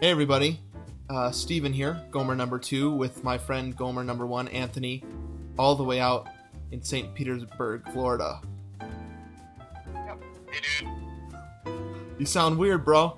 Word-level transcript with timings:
Hey 0.00 0.10
everybody, 0.10 0.60
uh, 1.10 1.30
Steven 1.32 1.72
here, 1.72 2.00
Gomer 2.10 2.34
number 2.36 2.58
two, 2.58 2.92
with 2.92 3.24
my 3.24 3.36
friend 3.36 3.76
Gomer 3.76 4.04
number 4.04 4.26
one, 4.26 4.46
Anthony, 4.48 5.02
all 5.58 5.74
the 5.74 5.82
way 5.82 5.98
out 6.00 6.28
in 6.70 6.82
St. 6.82 7.12
Petersburg, 7.14 7.82
Florida. 7.92 8.40
Yep. 8.80 10.22
Hey, 10.50 10.60
dude. 10.80 11.72
You 12.18 12.26
sound 12.26 12.58
weird, 12.58 12.84
bro. 12.84 13.16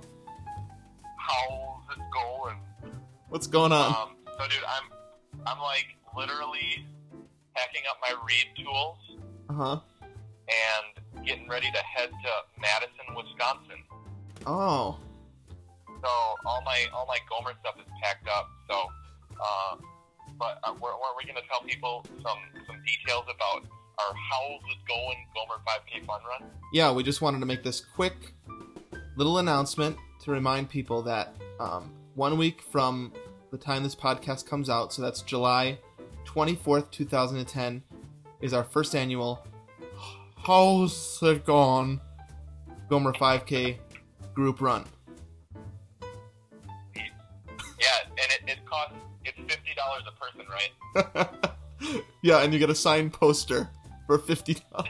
How's 1.16 1.96
it 1.96 2.02
going? 2.14 2.56
What's 3.28 3.46
going 3.46 3.72
on? 3.72 3.92
Um, 3.94 4.16
so, 4.38 4.44
dude, 4.48 4.64
I'm, 4.66 5.44
I'm 5.46 5.60
like 5.60 5.86
literally 6.16 6.86
packing 7.54 7.82
up 7.90 7.98
my 8.00 8.14
read 8.26 8.46
tools 8.64 8.96
Uh 9.50 9.52
huh. 9.52 9.80
and 10.48 11.26
getting 11.26 11.46
ready 11.46 11.70
to 11.70 11.78
head 11.78 12.08
to 12.08 12.60
Madison, 12.60 13.14
Wisconsin. 13.14 13.84
Oh, 14.46 14.98
So 16.02 16.08
all 16.46 16.62
my 16.64 16.86
all 16.94 17.06
my 17.06 17.18
Gomer 17.28 17.56
stuff 17.60 17.74
is 17.78 17.86
packed 18.02 18.28
up. 18.28 18.48
So, 18.68 18.86
uh, 19.40 19.76
but 20.38 20.58
uh, 20.64 20.74
we're, 20.80 20.90
we're, 20.90 21.26
gonna 21.26 21.46
tell 21.48 21.60
people 21.66 22.04
some 22.22 22.38
some 22.66 22.76
details 22.86 23.24
about 23.24 23.64
our 23.98 24.14
how's 24.30 24.60
it 24.70 24.78
going 24.88 25.16
Gomer 25.34 25.60
5K 25.66 26.06
fun 26.06 26.20
run? 26.28 26.50
yeah. 26.72 26.90
We 26.90 27.02
just 27.02 27.20
wanted 27.20 27.40
to 27.40 27.46
make 27.46 27.62
this 27.62 27.80
quick 27.80 28.34
little 29.16 29.38
announcement 29.38 29.96
to 30.24 30.30
remind 30.30 30.70
people 30.70 31.02
that 31.02 31.34
um, 31.58 31.92
one 32.14 32.38
week 32.38 32.62
from 32.62 33.12
the 33.50 33.58
time 33.58 33.82
this 33.82 33.94
podcast 33.94 34.46
comes 34.46 34.70
out, 34.70 34.92
so 34.92 35.02
that's 35.02 35.22
July 35.22 35.78
24th, 36.24 36.90
2010, 36.90 37.82
is 38.40 38.52
our 38.52 38.64
first 38.64 38.94
annual 38.94 39.44
How's 40.36 41.18
It 41.22 41.44
Gone 41.44 42.00
Gomer 42.88 43.12
5K 43.12 43.78
group 44.34 44.60
run. 44.60 44.84
It 49.24 49.34
it's 49.36 49.38
fifty 49.52 49.70
dollars 49.76 50.02
a 50.06 50.12
person, 50.12 50.46
right? 50.50 51.30
yeah, 52.22 52.42
and 52.42 52.52
you 52.52 52.58
get 52.58 52.70
a 52.70 52.74
signed 52.74 53.12
poster 53.12 53.68
for 54.06 54.18
fifty 54.18 54.56
dollars. 54.72 54.88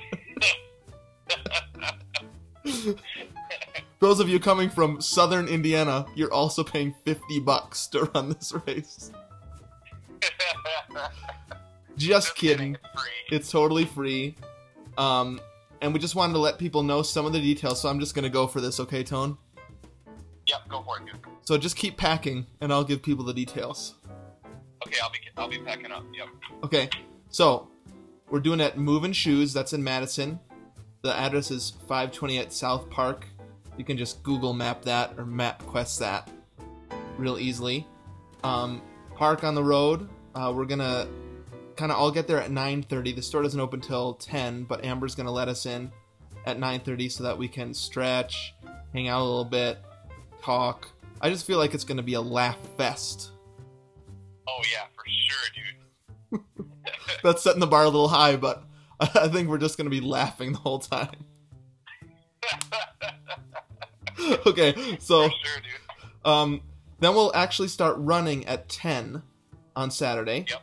Those 4.01 4.21
of 4.21 4.29
you 4.29 4.41
coming 4.41 4.71
from 4.71 5.01
southern 5.01 5.47
Indiana, 5.47 6.07
you're 6.15 6.33
also 6.33 6.65
paying 6.65 6.95
fifty 7.05 7.39
bucks 7.41 7.87
to 7.89 8.05
run 8.15 8.31
this 8.31 8.55
race. 8.67 9.11
Just 11.97 12.35
kidding. 12.35 12.75
It's. 12.75 12.83
It's 13.31 13.51
totally 13.51 13.85
free. 13.85 14.35
Um, 14.97 15.41
and 15.83 15.93
we 15.93 16.01
just 16.01 16.15
wanted 16.15 16.35
to 16.35 16.39
let 16.39 16.59
people 16.59 16.83
know 16.83 17.03
some 17.03 17.27
of 17.27 17.33
the 17.33 17.41
details, 17.41 17.81
so 17.81 17.89
I'm 17.89 18.01
just 18.01 18.15
gonna 18.15 18.31
go 18.31 18.47
for 18.47 18.61
this, 18.61 18.81
okay, 18.81 19.03
Tone? 19.03 19.37
Yep, 20.51 20.69
go 20.69 20.83
for 20.83 20.99
it, 20.99 21.07
dude. 21.07 21.21
So 21.43 21.57
just 21.57 21.77
keep 21.77 21.97
packing, 21.97 22.47
and 22.61 22.73
I'll 22.73 22.85
give 22.85 23.03
people 23.03 23.25
the 23.25 23.35
details. 23.35 23.95
Okay, 24.87 24.99
I'll 25.03 25.11
be 25.11 25.19
I'll 25.37 25.49
be 25.49 25.59
packing 25.59 25.93
up. 25.93 26.05
Yep. 26.13 26.29
Okay, 26.65 26.91
so 27.29 27.69
we're 28.31 28.41
doing 28.41 28.61
it 28.61 28.73
at 28.73 28.79
Moving 28.79 29.13
Shoes. 29.13 29.53
That's 29.53 29.73
in 29.73 29.85
Madison. 29.85 30.41
The 31.03 31.17
address 31.17 31.51
is 31.51 31.71
528 31.89 32.53
South 32.53 32.91
Park. 32.91 33.27
You 33.77 33.85
can 33.85 33.97
just 33.97 34.23
Google 34.23 34.53
Map 34.53 34.83
that 34.83 35.15
or 35.17 35.25
MapQuest 35.25 35.99
that 36.01 36.29
real 37.17 37.39
easily. 37.39 37.87
Um, 38.43 38.83
park 39.15 39.45
on 39.45 39.55
the 39.55 39.63
road. 39.63 40.09
Uh, 40.35 40.53
we're 40.55 40.65
gonna 40.65 41.09
kind 41.77 41.93
of 41.93 41.99
all 41.99 42.11
get 42.11 42.27
there 42.27 42.41
at 42.41 42.51
9:30. 42.51 43.15
The 43.15 43.23
store 43.23 43.43
doesn't 43.43 43.61
open 43.61 43.81
till 43.81 44.15
10, 44.15 44.65
but 44.65 44.85
Amber's 44.85 45.15
gonna 45.15 45.31
let 45.31 45.49
us 45.49 45.65
in 45.67 45.93
at 46.45 46.59
9:30 46.59 47.09
so 47.09 47.23
that 47.25 47.39
we 47.39 47.49
can 47.49 47.73
stretch, 47.73 48.55
hang 48.93 49.09
out 49.09 49.21
a 49.21 49.25
little 49.25 49.45
bit, 49.45 49.79
talk. 50.43 50.89
I 51.21 51.29
just 51.31 51.47
feel 51.47 51.59
like 51.59 51.75
it's 51.75 51.85
gonna 51.85 52.03
be 52.03 52.15
a 52.15 52.21
laugh 52.21 52.59
fest. 52.77 53.31
Oh 54.49 54.63
yeah, 54.73 54.87
for 54.95 55.05
sure, 55.07 56.41
dude. 56.63 56.67
that's 57.23 57.43
setting 57.43 57.61
the 57.61 57.67
bar 57.67 57.83
a 57.85 57.87
little 57.89 58.09
high, 58.09 58.37
but 58.37 58.65
I 59.01 59.29
think 59.29 59.49
we're 59.49 59.59
just 59.59 59.77
gonna 59.77 59.91
be 59.91 60.01
laughing 60.01 60.53
the 60.53 60.59
whole 60.59 60.79
time. 60.79 61.11
okay, 64.47 64.75
so 64.99 65.29
for 65.29 65.35
sure, 65.45 65.61
dude. 65.63 66.11
um, 66.25 66.61
then 67.01 67.15
we'll 67.15 67.35
actually 67.35 67.69
start 67.69 67.97
running 67.99 68.47
at 68.47 68.69
ten 68.69 69.23
on 69.77 69.91
Saturday. 69.91 70.47
Yep. 70.49 70.63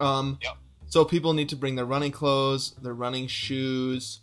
Um, 0.00 0.38
Yep. 0.42 0.56
so 0.86 1.04
people 1.04 1.32
need 1.32 1.48
to 1.50 1.56
bring 1.56 1.74
their 1.76 1.84
running 1.86 2.12
clothes, 2.12 2.74
their 2.82 2.94
running 2.94 3.26
shoes, 3.28 4.20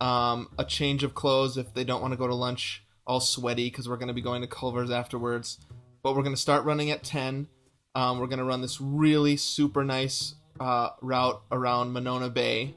um, 0.00 0.48
a 0.58 0.64
change 0.64 1.02
of 1.02 1.14
clothes 1.14 1.56
if 1.56 1.72
they 1.74 1.84
don't 1.84 2.00
want 2.02 2.12
to 2.12 2.16
go 2.18 2.26
to 2.26 2.34
lunch 2.34 2.84
all 3.08 3.20
sweaty 3.20 3.68
because 3.70 3.88
we're 3.88 3.96
going 3.96 4.08
to 4.08 4.14
be 4.14 4.20
going 4.22 4.42
to 4.42 4.46
Culver's 4.46 4.90
afterwards. 4.90 5.58
But 6.02 6.14
we're 6.14 6.22
going 6.22 6.34
to 6.34 6.40
start 6.40 6.64
running 6.64 6.90
at 6.90 7.02
ten. 7.02 7.48
Um, 7.94 8.20
we're 8.20 8.26
going 8.28 8.38
to 8.38 8.44
run 8.44 8.60
this 8.60 8.80
really 8.80 9.36
super 9.36 9.82
nice 9.82 10.34
uh, 10.60 10.90
route 11.00 11.42
around 11.50 11.92
Monona 11.92 12.28
Bay. 12.30 12.74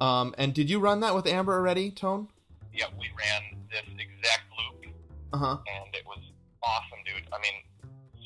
Um, 0.00 0.34
and 0.36 0.52
did 0.52 0.68
you 0.68 0.78
run 0.80 1.00
that 1.00 1.14
with 1.14 1.26
Amber 1.26 1.54
already, 1.54 1.90
Tone? 1.90 2.28
Yep, 2.74 2.90
we 3.00 3.06
ran 3.18 3.58
this 3.70 3.82
exact 3.98 4.42
loop, 4.58 4.92
Uh 5.32 5.38
huh. 5.38 5.56
and 5.84 5.94
it 5.94 6.04
was 6.06 6.18
awesome, 6.62 6.98
dude. 7.06 7.26
I 7.32 7.38
mean, 7.40 7.52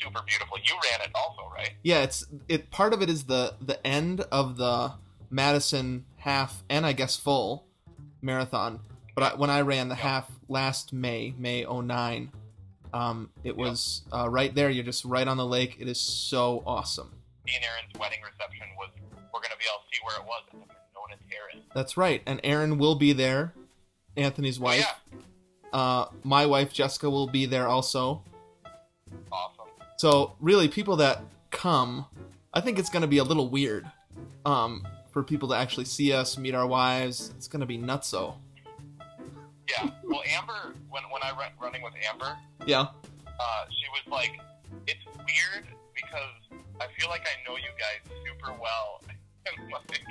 super 0.02 0.20
beautiful. 0.26 0.58
You 0.64 0.74
ran 0.90 1.06
it 1.08 1.12
also, 1.14 1.48
right? 1.54 1.70
Yeah, 1.84 2.02
it's 2.02 2.26
it. 2.48 2.70
Part 2.70 2.92
of 2.92 3.02
it 3.02 3.08
is 3.08 3.24
the 3.24 3.54
the 3.60 3.84
end 3.86 4.22
of 4.32 4.56
the 4.56 4.92
Madison 5.30 6.04
half 6.16 6.62
and 6.68 6.84
I 6.84 6.92
guess 6.92 7.16
full 7.16 7.66
marathon. 8.20 8.80
But 9.14 9.24
I, 9.24 9.34
when 9.36 9.50
I 9.50 9.60
ran 9.60 9.88
the 9.88 9.94
half 9.94 10.30
last 10.48 10.92
May, 10.92 11.34
May 11.38 11.64
09, 11.64 12.30
um, 12.94 13.30
it 13.44 13.56
was 13.56 14.02
uh, 14.12 14.28
right 14.28 14.54
there. 14.54 14.70
You're 14.70 14.84
just 14.84 15.04
right 15.04 15.26
on 15.28 15.36
the 15.36 15.46
lake. 15.46 15.76
It 15.78 15.88
is 15.88 16.00
so 16.00 16.62
awesome. 16.66 17.10
Me 17.46 17.52
and 17.56 17.64
Aaron's 17.64 17.98
wedding 17.98 18.20
reception 18.22 18.66
was. 18.78 18.88
We're 19.34 19.40
gonna 19.40 19.54
be 19.58 19.64
able 19.64 19.80
to 19.82 19.88
see 19.90 20.00
where 20.04 20.16
it 20.16 20.24
was 20.26 20.42
the 20.50 20.56
Monona 20.58 21.16
Terrace. 21.30 21.64
That's 21.74 21.96
right. 21.96 22.22
And 22.26 22.38
Aaron 22.44 22.76
will 22.78 22.94
be 22.96 23.12
there. 23.14 23.54
Anthony's 24.16 24.58
Oh, 24.60 24.64
wife. 24.64 24.86
yeah, 25.12 25.18
Uh, 25.72 26.06
my 26.22 26.44
wife 26.44 26.70
Jessica 26.72 27.08
will 27.08 27.26
be 27.26 27.46
there 27.46 27.66
also. 27.66 28.22
awesome. 29.32 29.66
So 29.96 30.36
really, 30.40 30.68
people 30.68 30.96
that 30.96 31.22
come, 31.50 32.04
I 32.52 32.60
think 32.60 32.78
it's 32.78 32.90
going 32.90 33.00
to 33.02 33.08
be 33.08 33.18
a 33.18 33.24
little 33.24 33.48
weird. 33.48 33.90
Um, 34.44 34.86
for 35.12 35.22
people 35.22 35.48
to 35.48 35.54
actually 35.54 35.84
see 35.86 36.12
us, 36.12 36.36
meet 36.36 36.54
our 36.54 36.66
wives, 36.66 37.30
it's 37.36 37.48
going 37.48 37.60
to 37.60 37.66
be 37.66 37.78
nutso. 37.78 38.34
Yeah. 39.68 39.90
Well, 40.04 40.22
Amber, 40.28 40.74
when 40.90 41.02
when 41.10 41.22
I 41.22 41.32
went 41.36 41.52
running 41.60 41.82
with 41.82 41.94
Amber, 42.10 42.36
Yeah. 42.66 42.80
uh, 43.26 43.64
she 43.70 43.86
was 43.90 44.02
like, 44.10 44.32
"It's 44.86 45.04
weird 45.16 45.66
because 45.94 46.60
I 46.80 46.86
feel 46.98 47.08
like 47.08 47.22
I 47.22 47.48
know 47.48 47.56
you 47.56 47.70
guys 47.78 48.00
super 48.26 48.52
well, 48.60 49.02
and 49.46 49.72
like, 49.72 50.02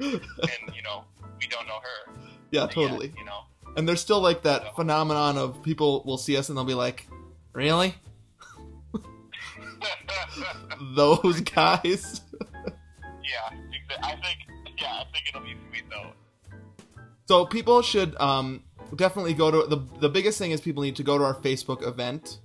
and 0.00 0.74
you 0.76 0.82
know, 0.82 1.04
we 1.40 1.46
don't 1.46 1.66
know 1.66 1.78
her. 1.82 2.12
Yeah, 2.50 2.62
yet, 2.62 2.70
totally. 2.72 3.12
you 3.16 3.24
know. 3.24 3.40
And 3.76 3.88
there's 3.88 4.00
still 4.02 4.20
like 4.20 4.42
that 4.42 4.74
phenomenon 4.76 5.38
of 5.38 5.62
people 5.62 6.02
will 6.04 6.18
see 6.18 6.36
us 6.36 6.48
and 6.50 6.58
they'll 6.58 6.64
be 6.64 6.74
like, 6.74 7.06
"Really? 7.52 7.94
Those 10.96 11.40
guys?" 11.40 12.20
yeah. 13.22 13.58
I 14.02 14.12
think. 14.12 14.38
Yeah, 14.78 14.86
I 14.94 15.04
think 15.12 15.24
it'll 15.28 15.42
be 15.42 15.54
sweet 15.70 15.84
though. 15.90 16.12
So 17.28 17.46
people 17.46 17.82
should 17.82 18.16
um, 18.20 18.62
definitely 18.96 19.34
go 19.34 19.50
to 19.50 19.66
the 19.68 19.82
the 20.00 20.08
biggest 20.08 20.38
thing 20.38 20.50
is 20.50 20.60
people 20.60 20.82
need 20.82 20.96
to 20.96 21.02
go 21.02 21.18
to 21.18 21.24
our 21.24 21.34
Facebook 21.34 21.86
event 21.86 22.38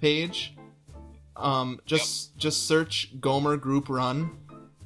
page. 0.00 0.56
Um, 1.36 1.80
just 1.86 2.36
just 2.36 2.66
search 2.66 3.18
Gomer 3.20 3.56
Group 3.56 3.88
Run 3.88 4.38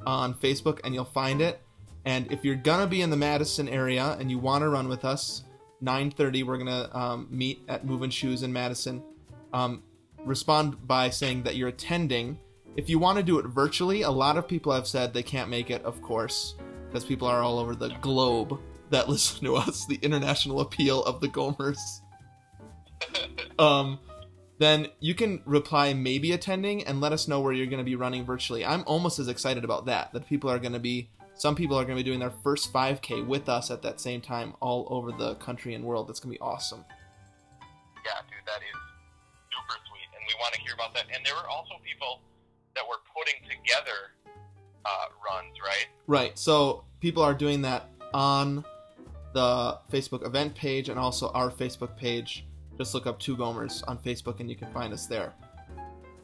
on 0.06 0.34
Facebook 0.34 0.80
and 0.84 0.94
you'll 0.94 1.04
find 1.04 1.40
it. 1.40 1.60
And 2.04 2.30
if 2.30 2.44
you're 2.44 2.54
gonna 2.54 2.86
be 2.86 3.02
in 3.02 3.10
the 3.10 3.16
Madison 3.16 3.68
area 3.68 4.16
and 4.20 4.30
you 4.30 4.38
want 4.38 4.62
to 4.62 4.68
run 4.68 4.88
with 4.88 5.04
us, 5.04 5.42
9:30 5.82 6.44
we're 6.44 6.58
gonna 6.58 6.88
um, 6.92 7.26
meet 7.30 7.60
at 7.68 7.84
Moving 7.84 8.10
Shoes 8.10 8.42
in 8.42 8.52
Madison. 8.52 9.02
Um, 9.52 9.82
respond 10.24 10.86
by 10.86 11.10
saying 11.10 11.42
that 11.44 11.56
you're 11.56 11.68
attending. 11.68 12.38
If 12.76 12.90
you 12.90 12.98
want 12.98 13.16
to 13.16 13.22
do 13.22 13.38
it 13.38 13.46
virtually, 13.46 14.02
a 14.02 14.10
lot 14.10 14.36
of 14.36 14.46
people 14.46 14.70
have 14.72 14.86
said 14.86 15.14
they 15.14 15.22
can't 15.22 15.48
make 15.48 15.70
it, 15.70 15.82
of 15.82 16.02
course, 16.02 16.56
because 16.86 17.06
people 17.06 17.26
are 17.26 17.40
all 17.42 17.58
over 17.58 17.74
the 17.74 17.88
globe 18.02 18.60
that 18.90 19.08
listen 19.08 19.44
to 19.44 19.56
us, 19.56 19.86
the 19.86 19.98
international 20.02 20.60
appeal 20.60 21.02
of 21.04 21.20
the 21.20 21.28
Gomers. 21.28 21.78
um, 23.58 23.98
then 24.58 24.88
you 25.00 25.14
can 25.14 25.42
reply 25.44 25.92
maybe 25.92 26.32
attending 26.32 26.84
and 26.86 27.00
let 27.00 27.12
us 27.12 27.28
know 27.28 27.40
where 27.40 27.52
you're 27.52 27.66
going 27.66 27.78
to 27.78 27.84
be 27.84 27.96
running 27.96 28.24
virtually. 28.24 28.64
I'm 28.64 28.84
almost 28.86 29.18
as 29.18 29.28
excited 29.28 29.64
about 29.64 29.86
that. 29.86 30.12
That 30.12 30.26
people 30.26 30.50
are 30.50 30.58
going 30.58 30.72
to 30.72 30.78
be, 30.78 31.10
some 31.34 31.54
people 31.54 31.76
are 31.76 31.84
going 31.84 31.96
to 31.96 32.02
be 32.02 32.08
doing 32.08 32.20
their 32.20 32.32
first 32.42 32.72
5K 32.72 33.26
with 33.26 33.48
us 33.48 33.70
at 33.70 33.82
that 33.82 34.00
same 34.00 34.20
time 34.20 34.54
all 34.60 34.86
over 34.90 35.12
the 35.12 35.34
country 35.36 35.74
and 35.74 35.84
world. 35.84 36.08
That's 36.08 36.20
going 36.20 36.32
to 36.32 36.38
be 36.38 36.40
awesome. 36.40 36.84
Yeah, 38.04 38.12
dude, 38.30 38.46
that 38.46 38.62
is 38.62 38.80
super 39.52 39.78
sweet, 39.90 40.08
and 40.14 40.24
we 40.26 40.34
want 40.40 40.54
to 40.54 40.60
hear 40.60 40.72
about 40.74 40.94
that. 40.94 41.04
And 41.14 41.26
there 41.26 41.34
were 41.34 41.48
also 41.48 41.74
people 41.84 42.22
that 42.76 42.84
were 42.88 43.00
putting 43.14 43.42
together 43.42 44.14
uh, 44.86 45.06
runs, 45.28 45.54
right? 45.62 45.86
Right. 46.06 46.38
So 46.38 46.84
people 47.00 47.22
are 47.22 47.34
doing 47.34 47.62
that 47.62 47.90
on 48.14 48.64
the 49.36 49.78
Facebook 49.92 50.24
event 50.24 50.54
page 50.54 50.88
and 50.88 50.98
also 50.98 51.30
our 51.32 51.50
Facebook 51.50 51.94
page. 51.94 52.46
Just 52.78 52.94
look 52.94 53.06
up 53.06 53.20
Two 53.20 53.36
Gomers 53.36 53.84
on 53.86 53.98
Facebook 53.98 54.40
and 54.40 54.48
you 54.48 54.56
can 54.56 54.72
find 54.72 54.94
us 54.94 55.06
there. 55.06 55.34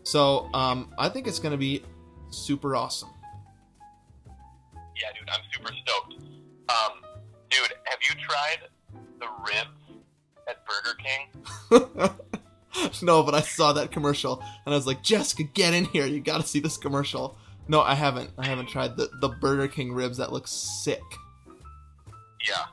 So 0.02 0.48
um, 0.54 0.90
I 0.96 1.10
think 1.10 1.26
it's 1.26 1.38
going 1.38 1.52
to 1.52 1.58
be 1.58 1.82
super 2.30 2.74
awesome. 2.74 3.10
Yeah, 4.96 5.08
dude, 5.18 5.28
I'm 5.28 5.40
super 5.52 5.74
stoked. 5.74 6.22
Um, 6.70 7.02
dude, 7.50 7.74
have 7.84 7.98
you 8.00 8.14
tried 8.18 8.68
the 9.20 9.26
ribs 9.44 10.04
at 10.48 10.64
Burger 10.66 10.96
King? 10.96 12.08
no, 13.02 13.22
but 13.22 13.34
I 13.34 13.42
saw 13.42 13.74
that 13.74 13.92
commercial 13.92 14.42
and 14.64 14.74
I 14.74 14.76
was 14.76 14.86
like, 14.86 15.02
Jessica, 15.02 15.42
get 15.42 15.74
in 15.74 15.84
here. 15.84 16.06
You 16.06 16.20
got 16.20 16.40
to 16.40 16.46
see 16.46 16.60
this 16.60 16.78
commercial. 16.78 17.36
No, 17.68 17.82
I 17.82 17.94
haven't. 17.94 18.30
I 18.38 18.46
haven't 18.46 18.70
tried 18.70 18.96
the, 18.96 19.10
the 19.20 19.28
Burger 19.28 19.68
King 19.68 19.92
ribs. 19.92 20.16
That 20.16 20.32
looks 20.32 20.50
sick. 20.50 21.02
Yeah. 22.48 22.64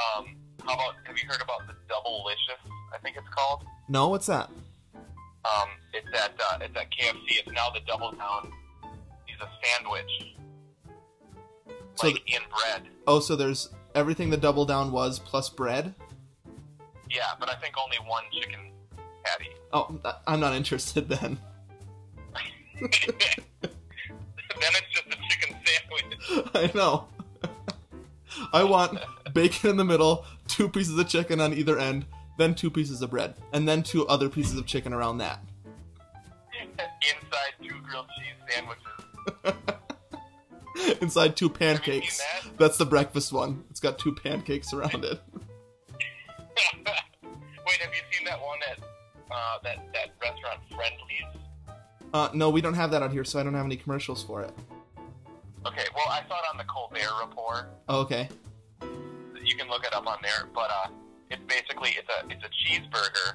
Um, 0.00 0.36
how 0.64 0.74
about, 0.74 0.94
have 1.04 1.16
you 1.16 1.28
heard 1.28 1.42
about 1.42 1.66
the 1.66 1.74
Doublicious, 1.88 2.60
I 2.94 2.98
think 2.98 3.16
it's 3.16 3.28
called? 3.34 3.64
No, 3.88 4.08
what's 4.08 4.26
that? 4.26 4.50
Um, 4.94 5.68
it's 5.92 6.06
at, 6.18 6.32
uh, 6.38 6.58
it's 6.60 6.76
at 6.76 6.90
KFC. 6.90 7.40
It's 7.40 7.52
now 7.52 7.70
the 7.70 7.80
Double 7.86 8.12
Down. 8.12 8.52
He's 9.26 9.36
a 9.40 9.48
sandwich. 9.64 10.36
So 11.94 12.08
Like 12.08 12.22
in 12.26 12.42
bread. 12.48 12.88
Oh, 13.06 13.20
so 13.20 13.36
there's 13.36 13.70
everything 13.94 14.30
the 14.30 14.36
double 14.36 14.64
down 14.64 14.92
was 14.92 15.18
plus 15.18 15.48
bread? 15.50 15.94
Yeah, 17.10 17.32
but 17.38 17.50
I 17.50 17.56
think 17.56 17.74
only 17.82 17.96
one 18.08 18.24
chicken 18.32 18.72
patty. 19.24 19.50
Oh, 19.72 19.98
I'm 20.26 20.40
not 20.40 20.54
interested 20.54 21.08
then. 21.08 21.38
then 22.80 22.90
it's 23.60 24.92
just 24.92 25.06
a 25.06 25.18
chicken 25.28 25.56
sandwich. 25.64 26.46
I 26.54 26.70
know. 26.76 27.08
I 28.52 28.64
want 28.64 28.98
bacon 29.34 29.70
in 29.70 29.76
the 29.76 29.84
middle, 29.84 30.24
two 30.48 30.68
pieces 30.68 30.98
of 30.98 31.08
chicken 31.08 31.40
on 31.40 31.52
either 31.54 31.78
end, 31.78 32.06
then 32.38 32.54
two 32.54 32.70
pieces 32.70 33.02
of 33.02 33.10
bread, 33.10 33.34
and 33.52 33.68
then 33.68 33.82
two 33.82 34.06
other 34.08 34.28
pieces 34.28 34.56
of 34.58 34.66
chicken 34.66 34.92
around 34.92 35.18
that. 35.18 35.40
Inside 36.78 37.54
two 37.62 37.74
grilled 37.82 38.06
cheese 38.18 38.36
sandwiches. 38.48 38.86
Inside 41.02 41.36
two 41.36 41.48
Have 41.48 41.52
you 41.52 41.58
pancakes. 41.58 42.18
seen 42.18 42.26
that? 42.44 42.58
That's 42.58 42.78
the 42.78 42.86
breakfast 42.86 43.32
one. 43.32 43.64
It's 43.70 43.80
got 43.80 43.98
two 43.98 44.14
pancakes 44.14 44.72
around 44.72 45.04
it. 45.04 45.20
Wait, 47.22 47.78
have 47.80 47.92
you 47.92 48.00
seen 48.12 48.26
that 48.26 48.40
one 48.40 48.58
at 48.70 48.78
uh, 49.30 49.58
that 49.62 49.78
that 49.92 50.10
restaurant 50.20 50.60
Friendly's? 50.68 51.46
Uh, 52.12 52.28
no, 52.34 52.50
we 52.50 52.60
don't 52.60 52.74
have 52.74 52.90
that 52.90 53.02
out 53.02 53.12
here, 53.12 53.24
so 53.24 53.38
I 53.38 53.42
don't 53.42 53.54
have 53.54 53.64
any 53.64 53.76
commercials 53.76 54.22
for 54.24 54.42
it. 54.42 54.52
Okay, 55.66 55.84
well 55.94 56.06
I 56.08 56.22
saw 56.28 56.34
it 56.36 56.44
on 56.50 56.56
the 56.56 56.64
Colbert 56.64 56.98
Report. 57.20 57.66
Oh, 57.88 58.00
okay. 58.00 58.28
You 59.50 59.56
can 59.56 59.68
look 59.68 59.84
it 59.84 59.92
up 59.92 60.06
on 60.06 60.18
there, 60.22 60.46
but 60.54 60.70
uh, 60.70 60.86
it's 61.28 61.42
basically 61.48 61.90
it's 61.98 62.08
a 62.08 62.24
it's 62.30 62.44
a 62.44 62.48
cheeseburger, 62.62 63.34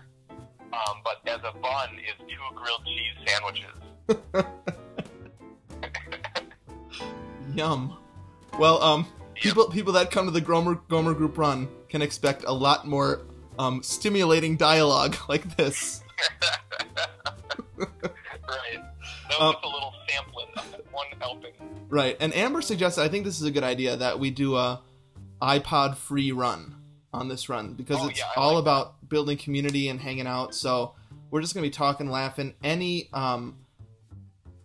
um, 0.71 1.01
but 1.03 1.19
as 1.27 1.41
a 1.43 1.51
bun 1.59 1.89
is 1.99 2.15
two 2.19 2.55
grilled 2.55 2.85
cheese 2.85 3.17
sandwiches. 3.27 4.45
Yum. 7.55 7.97
Well, 8.57 8.81
um, 8.81 9.05
people 9.33 9.69
people 9.69 9.91
that 9.93 10.09
come 10.09 10.23
to 10.25 10.31
the 10.31 10.39
Gomer 10.39 10.75
Gomer 10.87 11.13
Group 11.13 11.37
run 11.37 11.67
can 11.89 12.01
expect 12.01 12.45
a 12.47 12.53
lot 12.53 12.87
more 12.87 13.21
um, 13.59 13.83
stimulating 13.83 14.55
dialogue 14.55 15.17
like 15.29 15.57
this. 15.57 16.01
right. 17.77 17.89
That 18.47 19.39
was 19.39 19.41
Um, 19.41 19.53
just 19.53 19.65
a 19.65 19.67
little 19.67 19.93
sampling 20.07 20.47
of 20.55 20.63
one 20.93 21.07
helping. 21.19 21.51
Right. 21.89 22.15
And 22.21 22.33
Amber 22.33 22.61
suggested 22.61 23.01
I 23.01 23.09
think 23.09 23.25
this 23.25 23.35
is 23.41 23.45
a 23.45 23.51
good 23.51 23.63
idea 23.63 23.97
that 23.97 24.17
we 24.17 24.29
do 24.31 24.55
a 24.55 24.79
iPod 25.41 25.95
free 25.97 26.31
run 26.31 26.75
on 27.13 27.27
this 27.27 27.47
run 27.49 27.73
because 27.73 27.97
Oh, 27.99 28.07
it's 28.07 28.19
yeah, 28.19 28.25
all 28.35 28.53
like 28.55 28.61
about 28.61 29.09
building 29.09 29.37
community 29.37 29.89
and 29.89 29.99
hanging 29.99 30.27
out. 30.27 30.53
So 30.55 30.93
we're 31.31 31.41
just 31.41 31.53
gonna 31.53 31.65
be 31.65 31.71
talking, 31.71 32.09
laughing. 32.09 32.53
Any 32.63 33.09
um 33.13 33.57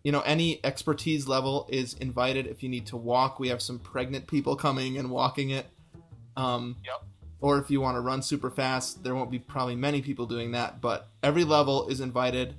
you 0.03 0.13
know, 0.13 0.21
any 0.21 0.65
expertise 0.65 1.29
level 1.29 1.67
is 1.71 1.93
invited 1.95 2.47
if 2.47 2.63
you 2.63 2.69
need 2.71 2.87
to 2.87 2.97
walk. 2.97 3.39
We 3.39 3.49
have 3.49 3.61
some 3.61 3.79
pregnant 3.79 4.27
people 4.27 4.57
coming 4.57 4.97
and 4.99 5.11
walking 5.11 5.51
it. 5.51 5.67
Um 6.37 6.77
Yep. 6.85 7.03
or 7.41 7.59
if 7.59 7.71
you 7.71 7.81
want 7.81 7.97
to 7.97 8.01
run 8.01 8.23
super 8.23 8.51
fast, 8.51 9.03
there 9.05 9.15
won't 9.15 9.31
be 9.31 9.39
probably 9.39 9.77
many 9.77 10.01
people 10.03 10.27
doing 10.27 10.53
that, 10.53 10.81
but 10.81 11.09
every 11.23 11.45
level 11.45 11.89
is 11.89 12.01
invited, 12.01 12.55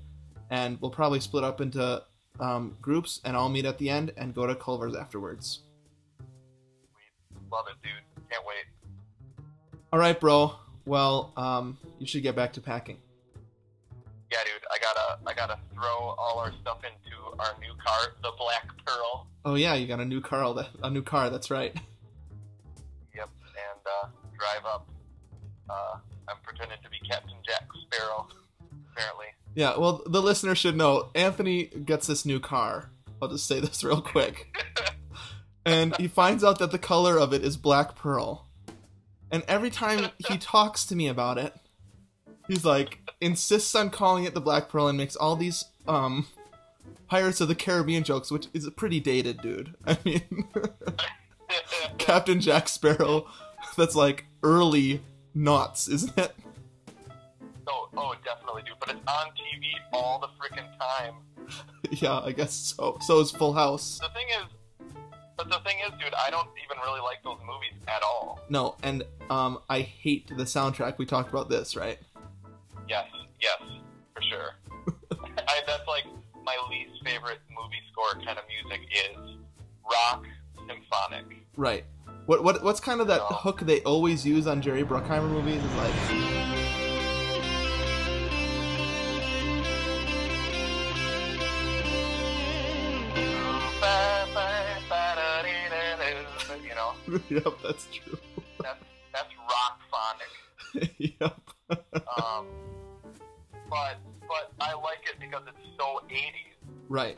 and 0.49 0.79
we'll 0.81 0.91
probably 0.91 1.19
split 1.19 1.43
up 1.43 1.61
into 1.61 2.01
um, 2.39 2.75
groups, 2.81 3.21
and 3.23 3.35
I'll 3.37 3.49
meet 3.49 3.65
at 3.65 3.77
the 3.77 3.89
end 3.89 4.11
and 4.17 4.33
go 4.33 4.47
to 4.47 4.55
Culver's 4.55 4.95
afterwards. 4.95 5.61
Love 7.51 7.65
it, 7.67 7.75
dude. 7.83 7.91
Can't 8.29 8.43
wait. 8.45 8.65
All 9.91 9.99
right, 9.99 10.17
bro. 10.19 10.55
Well, 10.85 11.33
um, 11.35 11.77
you 11.99 12.07
should 12.07 12.23
get 12.23 12.35
back 12.35 12.53
to 12.53 12.61
packing. 12.61 12.97
Yeah, 14.31 14.37
dude. 14.45 14.63
I 14.71 14.77
gotta 14.79 15.19
I 15.27 15.33
gotta 15.33 15.59
throw 15.73 16.15
all 16.17 16.39
our 16.39 16.53
stuff 16.61 16.79
into 16.83 17.37
our 17.39 17.53
new 17.59 17.73
car, 17.85 18.13
the 18.23 18.31
Black 18.37 18.67
Pearl. 18.85 19.27
Oh 19.43 19.55
yeah, 19.55 19.73
you 19.73 19.87
got 19.87 19.99
a 19.99 20.05
new 20.05 20.21
car. 20.21 20.65
A 20.83 20.89
new 20.89 21.01
car. 21.01 21.29
That's 21.29 21.51
right. 21.51 21.75
Yep. 23.13 23.29
And 23.43 23.81
uh, 23.85 24.07
drive 24.39 24.65
up. 24.65 24.87
Uh, 25.69 25.97
I'm 26.29 26.37
pretending 26.43 26.77
to 26.81 26.89
be 26.89 26.97
Captain 27.09 27.35
Jack 27.45 27.67
Sparrow. 27.83 28.25
Apparently. 28.93 29.25
Yeah. 29.53 29.77
Well, 29.77 30.01
the 30.05 30.21
listener 30.21 30.55
should 30.55 30.77
know 30.77 31.09
Anthony 31.13 31.65
gets 31.65 32.07
this 32.07 32.25
new 32.25 32.39
car. 32.39 32.89
I'll 33.21 33.27
just 33.27 33.45
say 33.47 33.59
this 33.59 33.83
real 33.83 34.01
quick. 34.01 34.57
and 35.65 35.95
he 35.97 36.07
finds 36.07 36.43
out 36.43 36.59
that 36.59 36.71
the 36.71 36.79
color 36.79 37.17
of 37.17 37.33
it 37.33 37.43
is 37.43 37.57
black 37.57 37.95
pearl. 37.95 38.47
And 39.31 39.43
every 39.47 39.69
time 39.69 40.09
he 40.27 40.37
talks 40.37 40.85
to 40.87 40.95
me 40.95 41.07
about 41.07 41.37
it, 41.37 41.53
he's 42.47 42.65
like 42.65 42.99
insists 43.21 43.73
on 43.75 43.89
calling 43.89 44.25
it 44.25 44.33
the 44.33 44.41
black 44.41 44.69
pearl 44.69 44.87
and 44.87 44.97
makes 44.97 45.15
all 45.15 45.35
these 45.35 45.65
um 45.87 46.27
Pirates 47.11 47.41
of 47.41 47.49
the 47.49 47.55
Caribbean 47.55 48.05
jokes, 48.05 48.31
which 48.31 48.47
is 48.53 48.69
pretty 48.77 49.01
dated, 49.01 49.41
dude. 49.41 49.75
I 49.85 49.97
mean, 50.05 50.47
Captain 51.97 52.39
Jack 52.39 52.69
Sparrow, 52.69 53.27
that's 53.75 53.95
like 53.95 54.25
early 54.43 55.01
knots, 55.33 55.89
isn't 55.89 56.17
it? 56.17 56.33
oh, 57.67 57.89
oh, 57.97 58.15
definitely, 58.23 58.61
dude. 58.63 58.75
But 58.79 58.95
it's 58.95 59.01
on 59.07 59.27
TV 59.27 59.71
all 59.91 60.19
the 60.19 60.27
freaking 60.27 60.67
time. 60.79 61.15
yeah, 61.91 62.19
I 62.19 62.31
guess 62.31 62.53
so. 62.53 62.97
So 63.01 63.19
is 63.19 63.31
Full 63.31 63.53
House. 63.53 63.99
The 63.99 64.09
thing 64.09 64.20
No, 68.51 68.75
and 68.83 69.03
um, 69.29 69.59
I 69.69 69.79
hate 69.79 70.27
the 70.27 70.43
soundtrack. 70.43 70.97
We 70.97 71.05
talked 71.05 71.29
about 71.29 71.47
this, 71.47 71.77
right? 71.77 71.97
Yes, 72.89 73.07
yes, 73.39 73.61
for 74.13 74.21
sure. 74.23 74.49
I, 75.47 75.61
that's 75.65 75.87
like 75.87 76.03
my 76.43 76.57
least 76.69 77.01
favorite 77.01 77.39
movie 77.49 77.79
score 77.93 78.21
kind 78.25 78.37
of 78.37 78.43
music 78.49 78.81
is 78.91 79.37
rock 79.89 80.25
symphonic. 80.67 81.45
Right. 81.55 81.85
What 82.25 82.43
what 82.43 82.61
what's 82.61 82.81
kind 82.81 82.99
of 82.99 83.07
that 83.07 83.21
hook 83.21 83.61
they 83.61 83.79
always 83.83 84.25
use 84.25 84.47
on 84.47 84.61
Jerry 84.61 84.83
Bruckheimer 84.83 85.29
movies 85.29 85.63
is 85.63 85.75
like 85.75 85.93
You 96.61 96.75
know, 96.75 96.93
Yep, 97.29 97.53
that's 97.63 97.87
true. 97.87 98.17
yep. 100.97 101.39
Um, 101.69 102.47
but 103.69 103.97
but 104.27 104.51
I 104.59 104.73
like 104.75 105.03
it 105.05 105.19
because 105.19 105.43
it's 105.47 105.57
so 105.77 106.01
80s. 106.09 106.77
Right. 106.89 107.17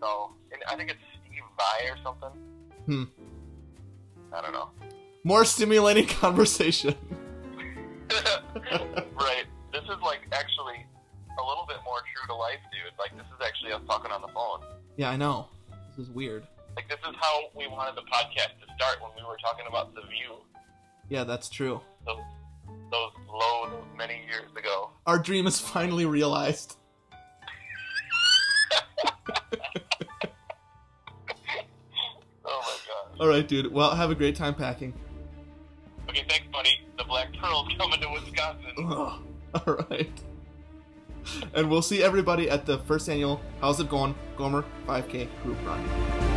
So, 0.00 0.34
and 0.52 0.62
I 0.68 0.76
think 0.76 0.90
it's 0.90 1.00
Steve 1.26 1.42
Vai 1.56 1.90
or 1.90 1.96
something. 2.02 2.30
Hmm. 2.86 3.04
I 4.32 4.40
don't 4.40 4.52
know. 4.52 4.70
More 5.22 5.44
stimulating 5.44 6.06
conversation. 6.20 6.94
right. 8.10 9.44
This 9.72 9.82
is 9.84 10.00
like 10.02 10.20
actually 10.32 10.84
a 11.38 11.42
little 11.42 11.64
bit 11.66 11.78
more 11.84 11.98
true 12.00 12.26
to 12.28 12.34
life, 12.34 12.60
dude. 12.70 12.92
Like 12.98 13.16
this 13.16 13.26
is 13.26 13.40
actually 13.44 13.72
us 13.72 13.80
talking 13.86 14.10
on 14.10 14.22
the 14.22 14.28
phone. 14.28 14.60
Yeah, 14.96 15.10
I 15.10 15.16
know. 15.16 15.48
This 15.96 16.06
is 16.06 16.12
weird. 16.12 16.46
Like 16.76 16.88
this 16.88 16.98
is 17.08 17.14
how 17.20 17.50
we 17.56 17.66
wanted 17.68 17.96
the 17.96 18.02
podcast 18.10 18.58
to 18.60 18.66
start 18.76 19.00
when 19.00 19.10
we 19.16 19.22
were 19.26 19.38
talking 19.38 19.66
about 19.68 19.94
the 19.94 20.02
view. 20.02 20.42
Yeah, 21.08 21.24
that's 21.24 21.48
true. 21.48 21.80
Those 22.06 22.20
those 22.90 23.10
many 23.96 24.22
years 24.26 24.50
ago. 24.56 24.90
Our 25.06 25.18
dream 25.18 25.46
is 25.46 25.58
finally 25.60 26.06
realized. 26.06 26.76
Oh 32.46 32.60
my 32.60 32.76
gosh. 33.16 33.20
All 33.20 33.28
right, 33.28 33.46
dude. 33.48 33.72
Well, 33.72 33.94
have 33.94 34.10
a 34.10 34.14
great 34.14 34.36
time 34.36 34.54
packing. 34.54 34.92
Okay, 36.10 36.24
thanks, 36.28 36.46
buddy. 36.52 36.86
The 36.98 37.04
Black 37.04 37.32
Pearl's 37.40 37.68
coming 37.78 38.00
to 38.00 38.08
Wisconsin. 38.12 38.72
All 38.76 39.86
right. 39.90 40.12
And 41.54 41.70
we'll 41.70 41.82
see 41.82 42.02
everybody 42.02 42.50
at 42.50 42.66
the 42.66 42.78
first 42.80 43.08
annual 43.08 43.40
How's 43.60 43.80
It 43.80 43.88
Going 43.88 44.14
Gomer 44.36 44.64
5K 44.86 45.28
group 45.42 45.56
run. 45.66 46.33